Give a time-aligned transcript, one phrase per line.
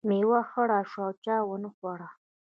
[0.09, 2.09] میوه یې خره شوه او چا ونه خوړه.